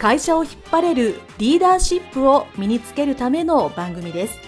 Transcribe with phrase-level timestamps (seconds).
[0.00, 4.38] 会社を引っ張れるリーダーシップを身につけるための番組です。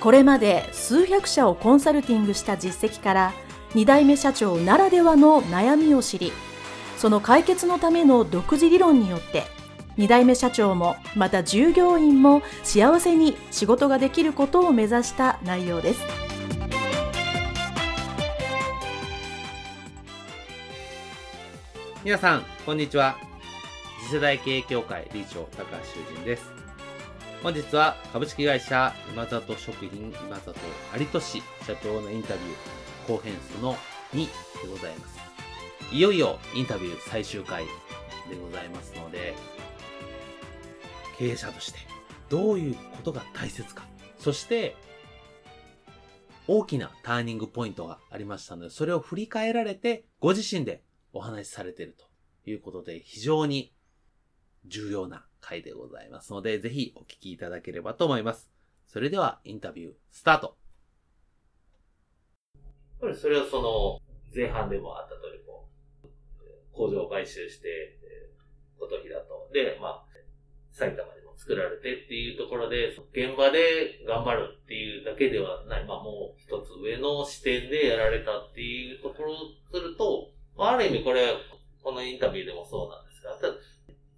[0.00, 3.32] これまで数百社をコンサルティングした実績から
[3.74, 6.32] 2代目社長ならではの悩みを知り
[6.96, 9.44] その解決のための独自理論によって
[9.98, 16.00] 2代目社長もまた従業員も幸せに仕事ができることを目指した内容です。
[22.04, 23.35] 皆さんこんにちは。
[24.06, 26.44] 次世代経営協会理事長高橋修人です。
[27.42, 30.54] 本日は株式会社今里食品今里
[30.96, 33.74] 有俊社長のインタビュー後編その
[34.14, 34.30] 2で
[34.70, 35.18] ございます。
[35.90, 37.70] いよいよインタビュー最終回で
[38.40, 39.34] ございますので
[41.18, 41.80] 経営者として
[42.28, 43.82] どういうことが大切か。
[44.20, 44.76] そして
[46.46, 52.04] 大きなターニングポイントがありましたので、それを振り返られて、ご自身でお話しされていると
[52.48, 53.74] いうことで、非常に
[54.68, 58.50] 重要な回でございますので、ぜひお聞きいただければと思います。
[58.86, 60.56] それでは、インタビュー、スタート。
[63.14, 64.00] それはその、
[64.34, 65.68] 前半でもあった通り、こ
[66.04, 66.08] う、
[66.72, 67.98] 工場を買収して、
[68.78, 70.06] 琴平と、で、まあ、
[70.76, 79.36] 埼玉でも作られてっていうところで、現場で頑張るっていうだけではない、まあもう一つ上の視点でやられたっていうところを
[79.72, 81.32] すると、ある意味これ、
[81.82, 83.05] このインタビューでもそうなん、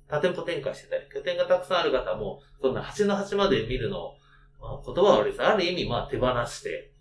[0.08, 4.14] 多店舗展開してたり、拠点がたくさんある方も、そんな端の端まで見るの、
[4.60, 5.42] まあ、言葉は悪いです。
[5.42, 6.92] ある意味、まあ手放して、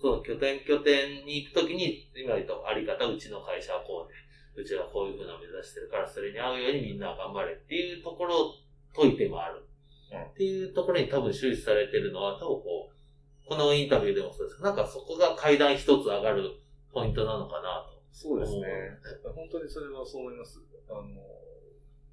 [0.00, 8.54] その拠点拠点に行くときに、今言うとあり方、うちの会社はこうで、うちはこういうふうな目指してるから、それに合うようにみんな頑張れっていうところを
[8.94, 9.66] 解いてもある。
[10.14, 16.50] っていうところに多分終始されてるのは、多分こう、このインタビューでもそうですなんかそこが階段一つ上がる
[16.92, 18.02] ポイントなのかなと。
[18.12, 18.62] そうですね。
[19.34, 20.60] 本当にそれはそう思います。
[20.88, 21.02] あの、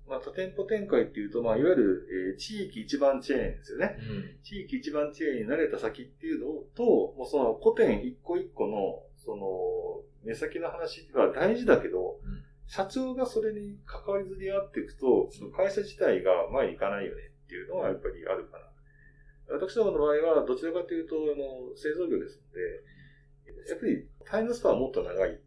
[0.08, 4.44] まあ、多店舗展開っていうと、まあ、いわゆる、えー、地域一番チェーンですよね、うん。
[4.44, 6.84] 地域一番チェーンになれた先っていうのと、
[7.18, 9.48] もうその古典一個一個の、その、
[10.26, 18.64] 目先の話は大事だけど、うん、社長がそれに関わりずに合っていくと、その会社自体が前に行かないよねっていうのはやっぱりあるかな。
[19.56, 25.40] 私どもの場合は、どちらかというと、あの、製造業ですので、やっぱりタイムスパンはもっと長い。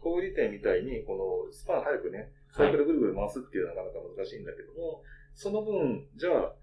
[0.00, 5.02] 小売店みたいに、このスパン早くね、サイクルぐるぐる回すっていうのはなかなか難しいんだけども、
[5.34, 6.54] その分、じゃあ、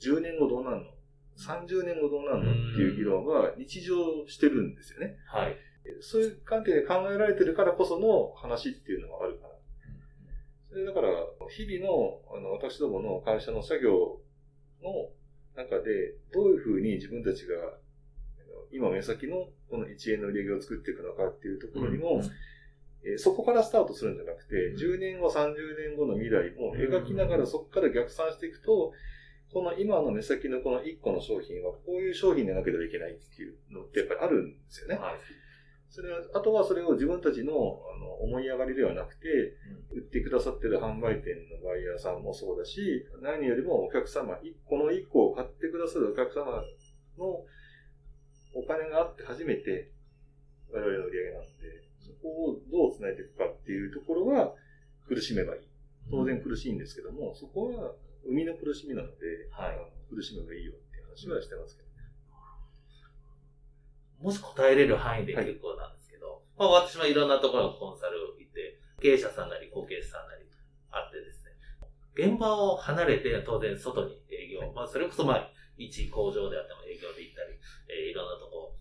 [0.00, 0.90] 10年後どうなんの
[1.36, 5.16] ?30 年後どうなんのっていう議論は日常してるんですよね。
[5.26, 5.56] はい。
[6.00, 9.52] そういう観点で考えられてるからこその話っていうのがあるから。
[10.70, 11.08] それだから、
[11.50, 14.20] 日々の、あの、私どもの会社の作業
[14.82, 15.10] の
[15.54, 17.54] 中で、どういうふうに自分たちが、
[18.70, 22.22] 今目先のこの1円の売り上げを作っていくのかっていうところにも、うん
[23.04, 28.92] えそこからスタートするんじゃなくて、10年後、30年後の未来も描きながらそこから逆算していくと、
[29.52, 34.96] この今の目先のこの1個の商品はこういう商品でなければいけないっていうのってやっぱりあるんですよね。
[34.96, 35.14] はい、
[35.90, 39.28] それは、あとはそれを自分たちのあの思い上がりではなくて、
[39.92, 46.62] 売ってくださってる販売店のバイヤーさんもそうだし、何よりもお客様、この1個を買ってくださるお客様
[47.18, 47.44] の
[48.54, 49.90] お金があって初めて
[50.72, 51.48] 我々の売り上げなんで、
[51.81, 51.81] そ
[52.22, 54.54] こをどう繋いでいくかっていうところは
[55.08, 55.62] 苦しめばいい。
[56.10, 57.92] 当然苦しいんですけども、そこは
[58.24, 59.78] 生みの苦しみなので、はい、
[60.08, 61.94] 苦しめばいいよっていう話はしてますけどね。
[64.22, 70.46] もし答えれる範囲で結構なんですけど、はい、まあ私もいろんなところのコンサル行って、経営者さんなり後継者さんなり
[70.90, 71.50] あってですね、
[72.14, 77.58] 現場を離れて当然外に営業、はい、まあそれこそまあ一工場であっても営業で行ったり、
[77.88, 78.76] えー、いろんなとこ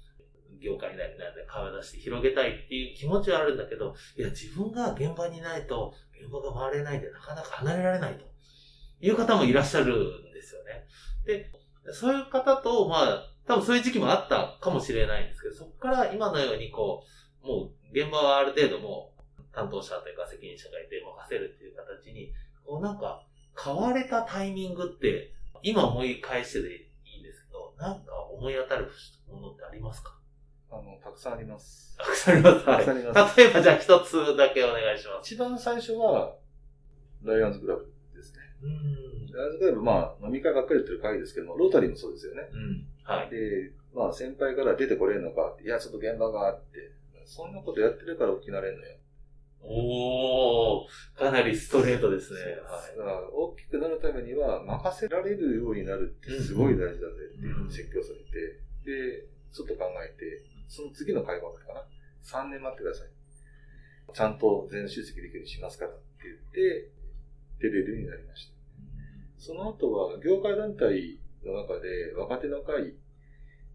[0.62, 8.26] 業界内なんで顔出して広げたいっていう気持ちはあるんだけど、いや、自分が現場にいないと、現場が回れないんで、なかなか離れられないと
[9.00, 10.86] いう方もいらっしゃるんですよね。
[11.26, 11.52] で、
[11.94, 17.04] そういう方と、まあ、多分そういう時期もあったかもしれないんですけど、そこから今のようにこ
[17.44, 19.14] う、もう現場はある程度も
[19.52, 22.32] 担当者というか責任者がいて任せるっていう形に、
[22.64, 23.26] こうなんか、
[23.62, 25.34] 変われたタイミングって、
[25.64, 28.90] 今思い返してでいいんですけど、なんか思い当たる
[29.28, 30.21] ものってありますか？
[30.72, 31.98] あの、たくさんあります。
[31.98, 32.66] たくさんあります。
[32.66, 33.38] たくさんあります。
[33.38, 35.34] 例えばじゃあ一つだけお願いします。
[35.34, 36.36] 一番最初は、
[37.24, 38.40] ライアンズクラブでですね。
[38.64, 39.60] うん。
[39.60, 42.48] 例えばまあ、飲み会ばっかりやってる会ですけども、ロータリーもそうですよね。
[42.52, 42.88] うん。
[43.04, 43.30] はい。
[43.30, 46.92] で、まあ先輩から出てこれんのかいや、ちょっと現場があって、
[47.26, 48.96] そんなことやってるから大きなれんのよ。
[49.64, 52.40] おー、かなりストレートですね。
[52.98, 56.98] だから大きくなるためには任せられるようになるってすごい大事だぜ
[57.38, 62.48] っていうふうに説教されて、で、ちょっと考えて、その次の会話だったかな。
[62.48, 63.10] 3年待ってください。
[64.14, 66.90] ちゃんと全出席できるようにしますからって言って、
[67.60, 68.56] 出れるようになりました。
[69.38, 72.96] その後は、業界団体の中で若手の会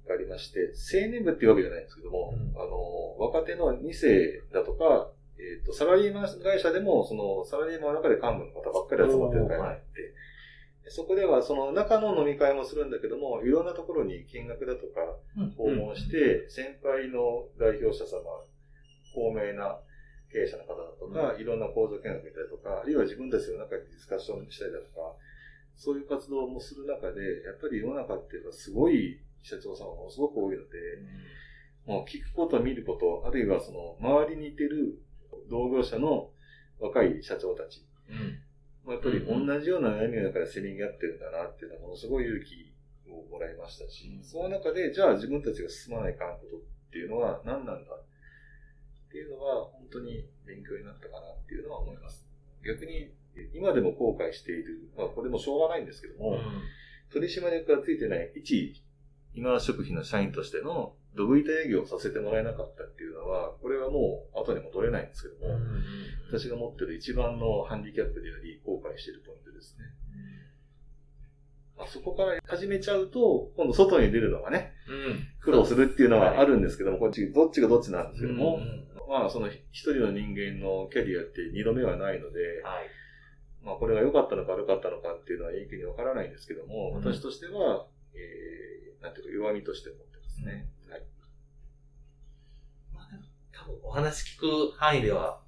[0.08, 10.14] がありまして、青年部っていうわけじゃないんですけども、うんあの、若手の2世だとか、えっ、と、サラリーマン会社でも、その、サラリーマンの中で幹部の方ばっかり集まってる会があって、で
[10.88, 15.00] そこでは、その中の飲み会もするんだけども、いろんなところに見学だとか
[15.56, 18.22] 訪問して、先輩の代表者様、
[19.14, 19.80] 高名な
[20.32, 25.14] 経営者の方だとか、いろんな講座見学見たりとか、あるいは自分たちの中でディスカッションしたりだとか、
[25.74, 30.78] そういう活動もする中で、やっぱり世の中っていうのはすごい社長さんがものすごく多いので、
[31.86, 34.98] もう聞くこと、見ること、あるいはその周りにいてる
[35.48, 36.30] 同業者の
[36.80, 38.38] 若い社長たち、うん。
[38.86, 42.72] まあやっぱり同じような悩みの中でせめぎ合ってるんだなっていうのはものすごい勇気
[43.10, 46.60] をもらいましたし、その中で、じゃあ自分たちが進まないかんことっ
[46.92, 48.04] ていうのは何なんだっ
[49.10, 52.26] ていうのは本当に勉強になったかなっていうのは思います。
[52.64, 53.10] 逆に、
[53.52, 56.38] 今でも後悔している、まあこれもしょうがないんですけども、
[57.12, 58.82] 取締役がついてない一
[59.34, 65.58] 今食品の社員としてのドブ板営業をさせてもらえなかったっていうのは、これはもう後に戻れないんですけども、
[66.28, 69.84] 私が持ってる一番のハンディキャップであり、後悔しているポイントですね。
[71.76, 75.28] まあ、そこから始めちゃうと、今度外に出るのがね、うん。
[75.40, 82.90] 苦労するっていうのはあるんですけども、こっち、どっちがどっちなんですけども、うんまあその一人の人間のキャリアって二度目はないので、はい。
[83.64, 90.68] まあこれが良かったのか悪かったのかっていうのは永久にわからないんですけども、うん私としては、えー、なんていうか弱みとして持ってますね。
[93.82, 95.40] お話聞く範囲では、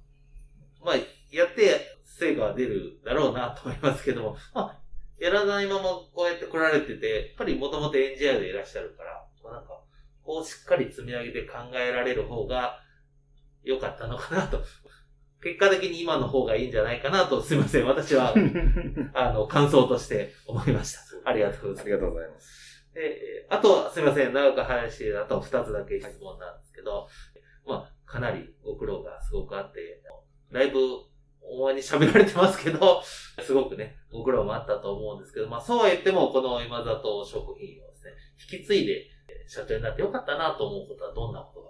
[0.83, 0.95] まあ、
[1.31, 4.79] やって成果は出るだろうなと思いますけども、まあ、
[5.19, 9.81] やらないままこうやって来られてて、やっぱりもともとエンジニアでいらっしゃるから、こうなんか、
[10.23, 12.79] こうしっかり積み上げて考えられる方が
[13.63, 14.61] 良かったのかなと。
[15.41, 17.85] 結果的に今の方がいいんじゃないかなと、すいません。
[17.85, 18.33] 私は、
[19.13, 20.99] あの、感想として思いました。
[21.29, 21.91] ありがとうございますあり。
[21.91, 22.69] がとうございます。
[22.93, 27.07] で、あとはすみません、長く話して、あと二つだけ質問なんですけど、まあ、
[28.09, 30.01] かなりご苦労がすごくあって、
[30.51, 30.79] だいぶ
[31.41, 33.01] 大前に喋られてますけど、
[33.43, 38.11] すごくね、ご苦労もあったと思うんですけど、まあそうは言っても、この今里食品をですね、
[38.53, 38.93] 引き継いで
[39.29, 41.61] えー社長になってよかったなと思うことはどんなこと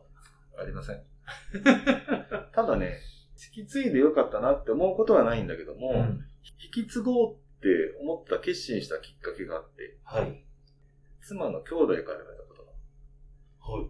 [0.55, 0.93] がありますか？
[0.93, 2.51] ありません。
[2.53, 2.99] ただね、
[3.57, 5.93] 引き継いでよかったなって思うことはないんだけども、
[6.63, 7.67] 引き継ごうって
[8.01, 10.45] 思った決心したきっかけがあって、はい。
[11.21, 12.71] 妻の兄弟から言われたことが。
[13.73, 13.89] はい。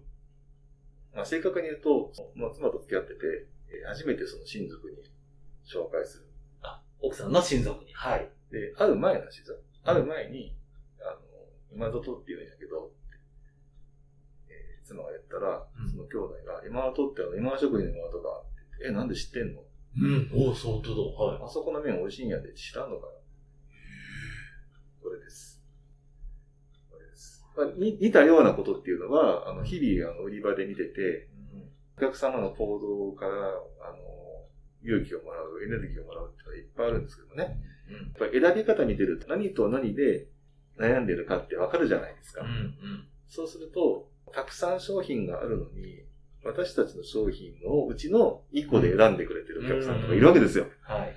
[1.13, 4.97] まあ、正確に言うと、まあ、妻と付き合ってて、えー初めてその親族に
[5.65, 6.25] 紹介する。
[6.61, 7.93] あ、奥さんの親族に。
[7.93, 8.29] はい。
[8.51, 9.57] で、会う前なんですよ。
[9.83, 10.55] 会う前に、
[11.01, 11.19] あの、
[11.71, 12.91] 今里って言うんやけど、
[14.49, 19.61] えー妻が言ったら、うんその兄弟が、今里ってあの、今職人の今里が、って言ってえ、なんで知ってんの？
[19.97, 20.31] うん。
[20.33, 21.01] おお、そうとだ。
[21.01, 21.41] はい。
[21.43, 23.11] あそこの麺美味しいんやで知らんのかな？
[25.01, 25.48] これです。
[27.59, 31.27] まあ、に似たようなことっていうのは、あの、日々、あの、売り場で見てて、
[31.97, 34.09] お客様の行動から、あの、
[34.81, 37.57] 勇気をもらう、エネルギーをもらうっていうのはいっぱいあるんですけどね。
[37.89, 37.95] うん。
[37.95, 40.27] やっぱり選び方見てると何と何で
[40.79, 42.43] 悩んでるかってわかるじゃないですか。
[42.43, 42.47] うん。
[42.47, 43.07] うん。
[43.27, 46.05] そうすると、たくさん商品があるのに、
[46.45, 50.67] 私たちの商品のうちの1個で選んでくれてるお客さんとかいるわけですよ。
[50.83, 51.13] はい。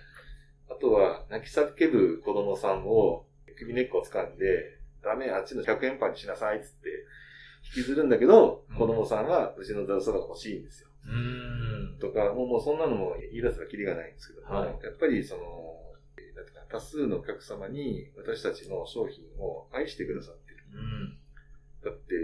[0.69, 6.89] あとは、泣き叫ぶ子供さんを首根っこを掴んで、ダメ、あっちの100円パンにしなさいっつって
[7.77, 10.89] 引きずるんだけど、うん子供さんはうちのざるそばが欲しいんですよ。
[11.07, 11.99] うーん。
[11.99, 15.43] とか、もうもうそんなのも言い出すらキリがないんですけども、はいやっぱりその、
[16.17, 20.57] えーなんていうか多数のお客様に私たちの商品を愛してくださってる。
[20.75, 21.19] うん。
[21.85, 22.15] だって、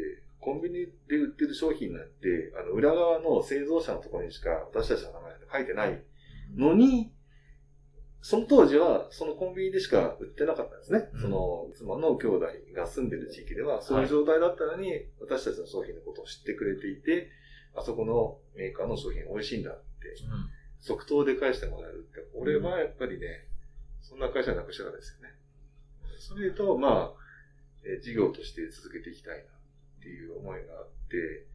[0.40, 6.02] コンビニで売ってる商品なんて、あの、裏側の製造者のところにしか私たちの名前なんて書いてない
[6.56, 7.12] のに、
[8.20, 11.08] その当時は、そのコンビニでしか売ってなかったんですね。
[11.14, 17.30] うんその、妻の兄弟が住んでる地域では、そういう状態だったのに、私たちの商品のことを知ってくれていて、
[17.74, 20.16] あそこのメーカーの商品美味しいんだって、
[20.80, 23.46] 即答で返してもらえるって、これはやっぱりね、
[24.00, 25.34] そんな会社なくしたらですよね。
[26.18, 27.22] それと、まあ、
[27.84, 31.46] えー事業として続けていきたいなっていう思いがあって、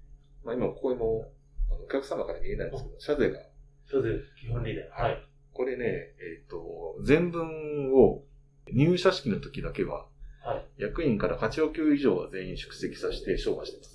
[0.44, 1.32] まあ今ここにも、
[1.70, 3.40] あのお客様から見えないんですけど、社税が、
[3.86, 5.04] それで基本リーダー。
[5.04, 5.28] はい。
[5.54, 8.24] これね、えっ、と、全文を
[8.72, 10.08] 入社式の時だけは、
[10.44, 10.82] はい。
[10.84, 13.94] 役員から課長級以上は全員出席させて賞賀してます。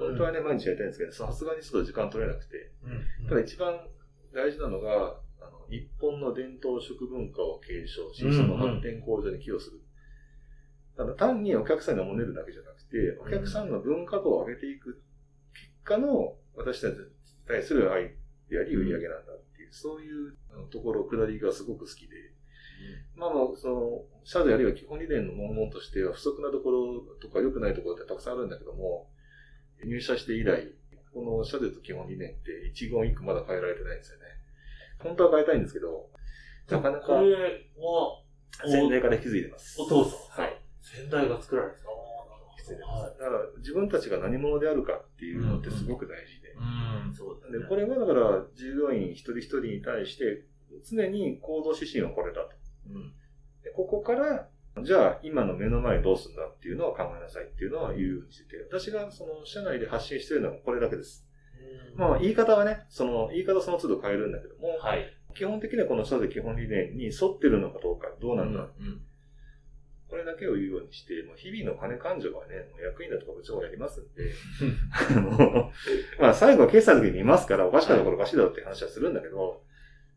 [0.00, 2.72] 本当はね、毎日やりたいんですけど、さすがにちょっと時間取れなくて。
[3.28, 3.78] ただ一番
[4.34, 9.80] 大事なのが、あの日本の伝統食文化を継承し、その発展向上に寄与する。
[10.96, 15.00] ただ単にお客さんにおねるだけじゃなくて、お客さんの文化度を上げていく
[15.54, 17.04] 結果の私たちに
[17.46, 18.14] 対する愛
[18.50, 20.36] であり売り上げなんだっていう、そういう
[20.70, 22.16] ところ、下りがすごく好きで、
[23.14, 29.10] まあまあ、その、社であるいは基本理念の文言としては不足なところとか良くないところってたくさんあるんだけども、
[29.84, 30.72] 入社して以来、
[31.12, 34.24] この社でと基本理念って一言一句まだ変えられてないんですよね。
[35.00, 36.10] 本当は変えたいんですけど、
[36.70, 37.34] なかなかこれ
[37.78, 38.22] は、
[38.66, 39.80] 先代から引き継いでます。
[39.80, 40.42] お父さん。
[40.42, 40.62] はい。。
[40.80, 41.82] 先代が作られて
[42.76, 43.18] でます。
[43.18, 46.54] だから自分たちが何者であるかっていうのってすごく大事で。
[47.06, 47.58] うん、そうですね。
[47.58, 50.44] で、これはだから従業員一人一人に対して
[50.84, 52.50] 常に行動指針はこれだと。
[52.90, 53.12] うん。
[53.62, 54.48] でここから、
[54.84, 61.26] じゃあ今の目の前どうするんだっていうのは考えなさいっていうのは言うようにしてて、私がその社内で発信してるのはこれだけです。
[61.96, 65.06] まあ言い方はね、その言い方その都度変えるんだけども、はい。
[65.34, 68.68] 基本的にはこの社で基本理念に沿ってるのかどうか、どうなんだ、うん。
[68.68, 69.07] これ
[70.28, 74.30] だけを言うようにして、もう日々の金勘定はね、役員だとか部長がやりますんで、
[74.92, 75.72] あの、
[76.20, 79.62] まあ最後は決済の時に見ますから、おかしかったらおかしいだろうって話はするんだけど、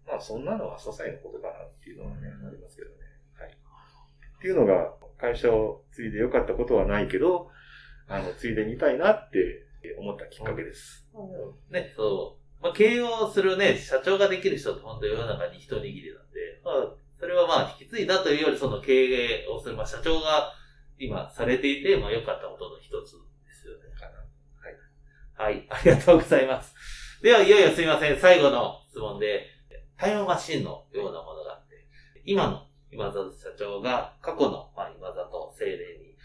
[0.06, 2.96] まあそんなのは些細なことかなっていうのはね、ありますけどね。
[3.36, 3.52] はい。
[3.52, 7.50] っていうのが、会社を継いでよかったことはないけど、
[8.08, 11.08] あの、継いでみたいなって思ったきっかけです。
[11.70, 12.64] ね、そう。
[12.64, 20.52] まあ、経営をするね、社長ができる人って本当世の中に一握りなんで、まあ、それはまあ、引き継いだというより、その経営をする、まあ、社長が
[20.98, 23.14] 今されていて、まあ、良かったことの一つ
[23.46, 23.96] ですよね。
[23.96, 25.44] かな。
[25.44, 26.74] はい、ありがとうございます。
[27.22, 29.46] では、いよいよすみません、最後の質問で、
[29.98, 31.88] タイムマシンのようなものがあって、
[32.26, 36.18] 今の今里社長が過去の、まあ、今里精霊に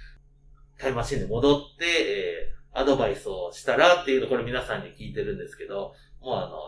[0.79, 6.59] タイムマシンで戻って、えーアドバイスをしたらっていうの、これ皆さんに聞いてるんですけど、もうあの、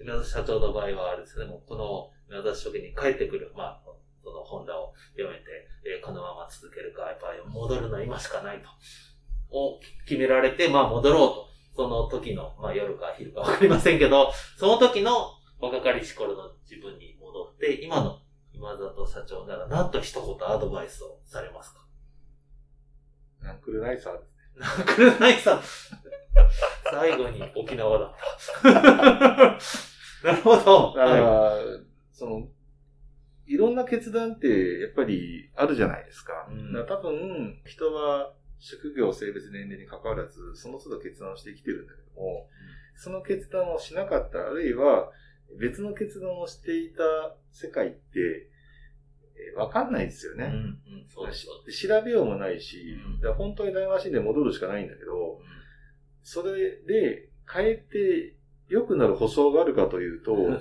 [0.00, 3.82] 今里社長の場合はあれですね、もうこの今里職に帰ってくる、まあ、
[4.22, 5.44] その本田を読めて、
[5.84, 8.68] えーこのまま続けるか、やっぱり戻るのは今しかないと、
[9.50, 11.46] を決められて、まあ戻ろうと。
[11.76, 18.18] その時の、まあ夜か昼かわかりませんけど、その時の若かりし頃の自分に戻って、今の
[18.52, 21.80] 今里社長なら何と一言アドバイスをされますか？
[23.42, 24.36] ナンクルナイサーですね。
[24.58, 25.60] なんくるないさん。
[26.90, 28.14] 最後に沖縄だっ
[28.62, 28.70] た。
[30.24, 30.94] なるほど。
[30.96, 31.60] だから、は
[32.16, 32.48] その、
[33.46, 36.48] いろんな決断ってやっぱりあるじゃないですか。
[36.50, 42.48] うん多分、人は職業、性別、年齢に関わらず、その都度決断をして生きてるんだけども、
[42.96, 45.12] その決断をしなかった、あるいは
[45.60, 48.50] 別の決断をしていた世界って、
[49.38, 50.34] えーわかんないですよい。
[50.36, 50.46] うん、ね。
[50.46, 51.44] うん、そうです。
[51.44, 55.38] そうです調べようもないし、うん本当に大マシンで戻るしかないんだけど、
[56.22, 58.36] それで変えて
[58.68, 60.60] 良くなる保証があるかというと、うん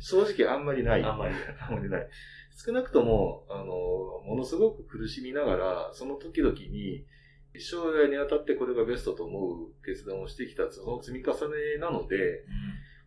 [0.00, 1.04] 正直あんまりない。
[1.04, 2.08] あんまりあんまりない。
[2.64, 7.06] 少なくとも、あの、ものすごく苦しみながら、その時々に、
[7.58, 12.44] 将来にあたってこれがベストと思う決断をしてきた、その積み重ねなので、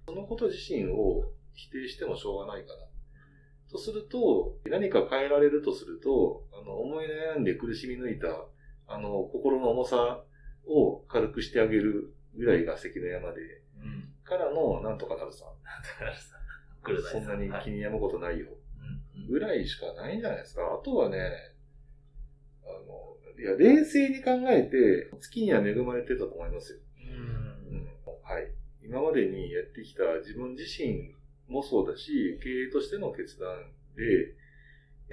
[0.06, 2.86] そのこと自身を否定してもしょうがないかな。
[3.72, 8.28] とすると、何か変えられるとすると、あの、思い悩んで苦しみ抜いた、
[8.88, 10.24] あの、心の重さ
[10.68, 13.42] を軽くしてあげるぐらいが関の山で、
[13.82, 14.15] うん。
[14.26, 15.46] からの、なんとかなるさ。
[16.00, 16.36] だからさ、
[16.84, 18.48] くるないそんなにはい気に病むことないよ。
[18.50, 20.62] うんぐらいしかないんじゃないですか。
[20.62, 21.18] あとはね、
[22.64, 26.80] あの、いや、冷静に考えて、月には恵まれてたと思いますよ。
[27.00, 27.88] うんうん。
[28.22, 28.52] はい。
[28.84, 31.16] 今までにやってきた自分自身
[31.48, 34.36] もそうだし、経営としての決断で、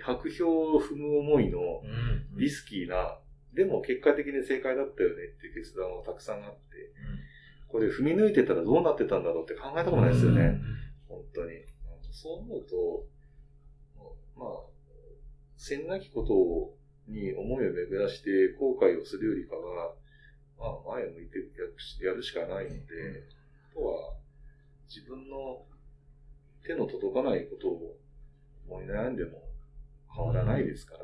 [0.03, 3.19] 白票を踏む思いのうんリスキーな、
[3.55, 6.59] でも結果的に正解だったよねっていう決断はたくさんあって、
[7.73, 10.61] これ踏み抜いてたらどうなってたんだろうって考えたことないですよね。
[11.09, 11.65] 本当に。
[12.13, 13.07] そう思うと、
[14.37, 14.49] まあ、
[15.57, 16.77] せんなきこと
[17.11, 19.95] に思いを巡らして後悔をするよりかは、
[20.59, 21.39] まあ、前を向いて
[22.05, 23.25] やるしかないので、
[23.73, 24.15] あとは、
[24.87, 25.65] 自分の
[26.63, 27.97] 手の届かないことを
[28.69, 29.43] 思い悩んでも
[30.15, 31.01] 変わらないですから、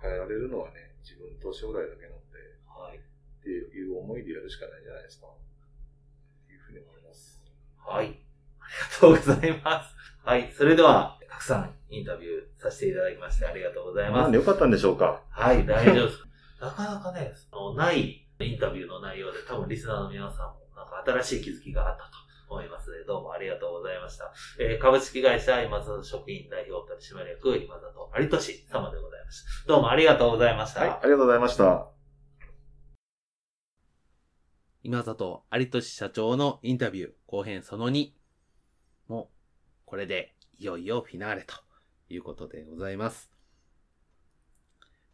[0.00, 2.38] 変えられるのはね、自分と将来だけなので、
[2.68, 2.98] はい。
[2.98, 3.00] っ
[3.42, 5.26] ていう思いでやるしかないんじゃないですか。
[5.26, 7.42] っていうふうに思います。
[7.86, 8.06] はい。
[8.06, 9.94] ありがとうございます。
[10.24, 10.52] はい。
[10.52, 14.38] それでは、たくさんインタビューさせていただきましてありがとうございますなんで。
[14.38, 15.20] よかったんでしょうか？
[15.30, 16.18] はい、大丈夫です。
[16.60, 22.10] なかなかね、あのないインタビューの内容で多分リスナーの皆さんもなんか新しい気づきがあったと
[22.48, 24.32] 思いますので、どうもありがとうございました。
[24.58, 29.68] えー株式会社今津職員代表取取締役、今里有俊様でございました。
[29.68, 30.80] どうもありがとうございました。
[30.80, 31.91] はい、ありがとうございました。
[34.84, 38.10] 今里有俊社長のインタビュー後編その2
[39.06, 39.30] も
[39.84, 41.54] これでいよいよフィナーレと
[42.08, 43.30] いうことでございます。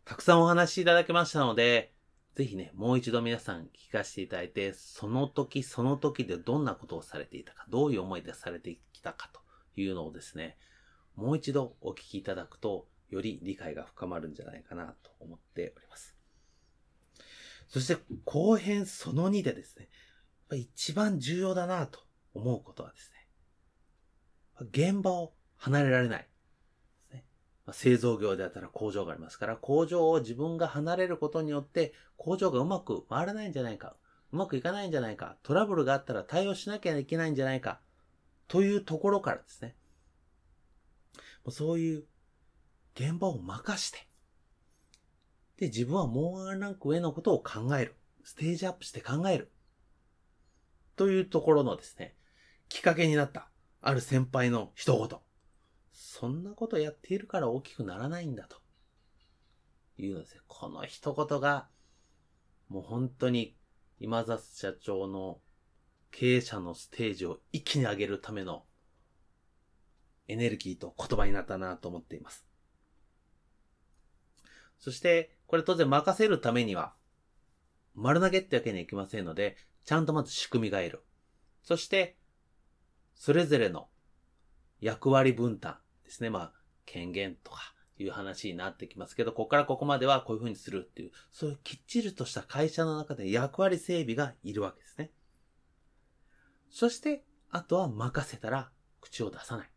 [0.06, 1.92] たくさんお話しいただきましたので、
[2.34, 9.40] ぜひね、もう一度皆さん聞かせていただいて、その時その時でどんなことをされていたか、どういう思いでされてきたかと
[9.78, 10.56] いうのをですね、
[11.14, 16.17] もう一度お聞きいただくと、より理解が深まるんじゃないかなと思っております。
[17.68, 19.88] そして後編その2でですね、
[20.56, 22.00] 一番重要だなと
[22.34, 26.28] 思うことはですね、現場を離れられない。
[27.72, 33.96] 製造業であったら工場がありますから、工場を自分が離れることによって、工場がうまく回らないんじゃないか、
[34.32, 37.80] うまくいかないんじゃないか、トラブルがあったら対応しなきゃいけないんじゃないか、
[38.46, 39.76] というところからですね、
[41.50, 42.04] そういう
[42.94, 44.07] 現場を任して、
[45.58, 47.94] で、自分はもうワンランク上のことを考える。
[48.22, 49.50] ステージアップして考える。
[50.96, 52.16] というところのですね、
[52.68, 53.50] きっかけになった、
[53.80, 55.18] ある先輩の一言。
[55.92, 58.58] そんなことやっているから大きくならないんだと。
[59.96, 60.40] いうのですね。
[60.46, 61.68] この一言が、
[62.68, 63.56] もう本当に
[63.98, 65.40] 今里社長の
[66.10, 68.64] 経営者のステージを一気に上げるための
[70.28, 72.46] エネルギーと言葉になったなと思っています。
[74.78, 76.94] そして、これ当然任せるためには、
[77.94, 81.02] 丸投げってわけにはいきませんので、ちゃんとまず仕組みがいる。
[81.62, 82.16] そして、
[83.14, 83.88] それぞれの
[84.80, 86.30] 役割分担ですね。
[86.30, 86.52] まあ、
[86.84, 95.10] 権限とかいう話になってきますけど、ここからここまではこういう風にするっていう、そういうきっちりとした会社の中で役割整備がいるわけですね。
[96.70, 99.70] そして、あとは任せたら口を出さない。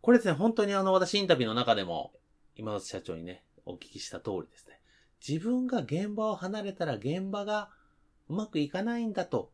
[0.00, 2.14] これですね、本当にあの、私インタビューの中でも、
[2.56, 4.80] 今の社長にね、お聞きした通りですね。
[5.26, 7.70] 自分が現場を離れたら現場が
[8.28, 9.52] うまくいかないんだと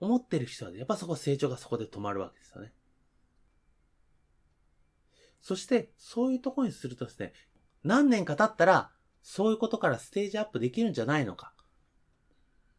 [0.00, 2.72] 思ってる人は、やっぱそこ成長がそこで止まるわけですよね。
[5.40, 7.32] そして、そういうとこにするとですね、
[7.82, 8.90] 何年か経ったら、
[9.22, 11.52] そういうことからステージアップできるんじゃないのか。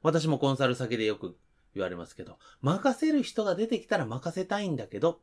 [0.01, 1.37] 私もコンサル先でよく
[1.73, 5.21] 言われますけど、任せる人が出てきたら任せたいんだけど、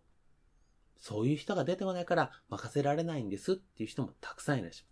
[0.98, 4.91] そういう人が出てこないから任せられないんですっていう人もたくさんいらっしゃる。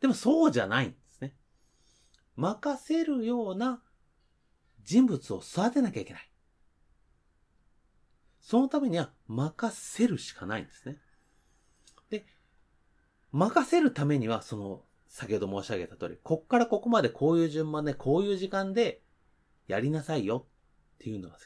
[0.00, 1.34] でもそうじゃないんですね。
[2.36, 3.82] 任せるような
[4.84, 6.30] 人物を育てなきゃいけない。
[8.40, 10.96] そのためには任せるしかないんですね。
[12.08, 12.26] で、
[13.30, 19.02] 任せるためには、その、先ほど申し上げた通り、こっからここまでこういう順番で、こういう時間で
[19.66, 20.46] やりなさいよ
[20.94, 21.36] っていうのが、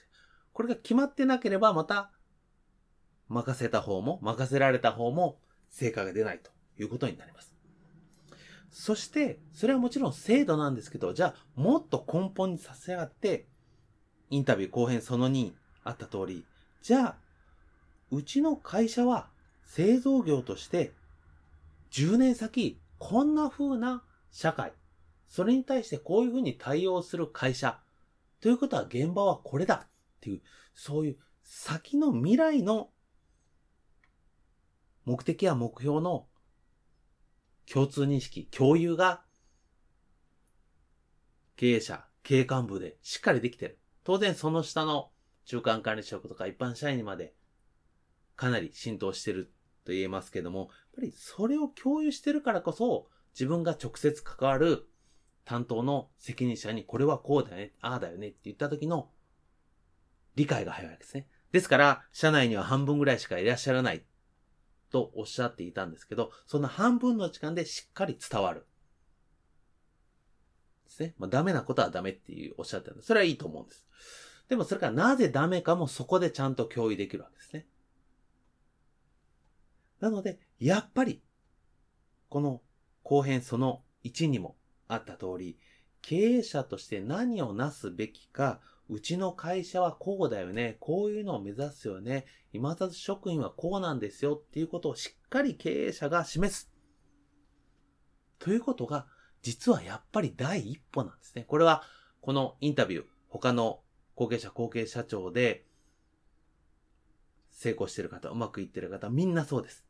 [0.53, 2.13] これが決まってなければ、また、
[3.29, 7.52] 任せた方も、任せられた方も、成果が出ないということになります。
[8.73, 13.47] そして、それはもちろん制度なんですけど、じゃあ、もっと根本にさせ上がって、
[14.31, 15.53] インタビュー後編その2
[15.85, 16.45] あった通り、
[16.81, 17.17] じゃあ、
[18.11, 19.29] うちの会社は
[19.65, 20.93] 製造業として
[21.91, 24.73] 10年先、こんな風な社会、
[25.29, 27.79] それに対してこういう風に対応する会社、
[28.41, 29.89] ということは現場はこれだっ
[30.21, 30.43] ていう、
[30.75, 32.89] そういう先の未来の
[35.05, 36.27] 目的や目標の
[37.73, 39.23] 共通認識、共有が
[41.57, 43.79] 経営者、経営幹部でしっかりできてる。
[44.05, 45.11] 当然その下の
[45.47, 47.35] 中間管理職とか一般社員にまで
[48.37, 49.53] かなり浸透してる
[49.87, 54.91] と言えますけども、やっぱりそれを共有してるからこそ、自分が直接関わる
[55.47, 59.09] 担当の責任者にこれはこうだよね、ああだよねって言った時の
[60.35, 61.27] 理解が早いわけですね。
[61.53, 64.05] ですから、社内には半分ぐらいしかいらっしゃらない
[64.93, 68.67] とおっしゃっていたんですけど、その半分の時間でしっかり伝わる。
[70.85, 71.15] ですね。
[71.19, 73.07] まあ、ダメなことはダメっていうおっしゃってたんです。
[73.07, 73.87] それはいいと思うんです。
[74.49, 77.67] でもそれからなぜダメかもそこでちゃんと共有できるわけですね。
[80.01, 81.23] なので、やっぱり、
[82.29, 82.61] この
[83.03, 84.57] 後編その1にも
[84.89, 85.59] あった通り、
[86.03, 88.61] 経営者として何をなすべきか、
[88.93, 96.71] うちの会社はこうだよね、こういうのを目指すよね、今里職員はこうなんですよっていうことをしっかり経営者が示す。
[98.39, 99.07] ということが、
[99.41, 101.45] 実はやっぱり第一歩なんですね。
[101.45, 101.85] これは、
[102.21, 103.81] このインタビュー、他の
[104.15, 105.65] 後継者後継社長で、
[107.51, 109.87] 成功してる方、うまくいってる方、みんなそうです。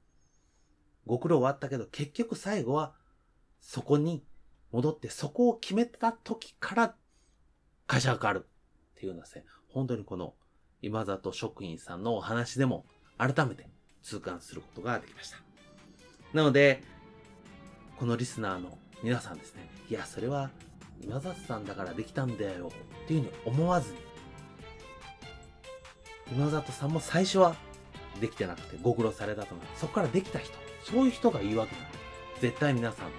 [1.06, 2.94] ご苦労はあったけど、結局最後は、
[3.60, 4.24] そこに
[4.70, 6.96] 戻って、そこを決めた時から、
[7.88, 8.46] 会社が変わる
[9.02, 10.34] っていうのはですね、本当にこの、
[10.80, 12.86] 今里職員さんのお話でも、
[13.18, 13.68] 改めて
[14.00, 15.38] 痛感することができました。
[16.32, 16.84] なので、
[17.98, 20.50] このリスナーの皆さんですね、いや、それは
[21.00, 22.70] 今里さんだからできたんだよ
[23.04, 23.98] っていうふうに思わずに、
[26.30, 27.56] 今里さんも最初は
[28.20, 29.66] できてなくてご苦労されたと思う。
[29.76, 30.52] そこからできた人、
[30.84, 31.98] そういう人がいいわけなんで、
[32.40, 33.12] 絶対皆さんも、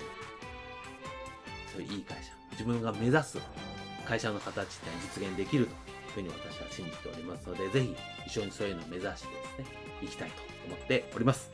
[1.73, 3.37] そういういい会社、自分が目指す
[4.05, 4.89] 会社の形って
[5.19, 5.75] 実現できるという
[6.15, 7.95] ふうに私は信じておりますので、ぜひ
[8.27, 9.23] 一緒にそういうのを目指してです
[9.59, 9.65] ね、
[10.01, 10.35] 行きたいと
[10.67, 11.51] 思っております。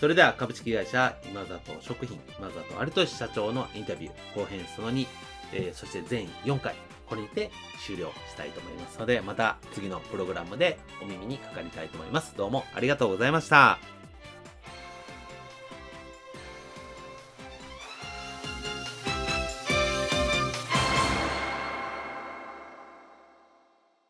[0.00, 5.06] それでは株式会社今里食品今里有俊社長のインタビュー後編その2、
[5.52, 6.76] えーそして全4回
[7.08, 7.50] これにて
[7.84, 13.97] 終了したいと思いますのでまた次のプログラムでお耳にかかりたいと思いますどうもありがとうございました